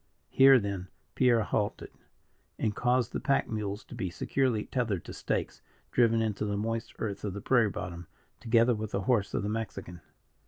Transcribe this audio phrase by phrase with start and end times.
[0.31, 1.91] Here, then, Pierre halted,
[2.57, 6.95] and caused the pack mules to be securely tethered to stakes driven into the moist
[6.97, 8.07] earth of the prairie bottom,
[8.39, 10.01] together with the horse of the Mexican.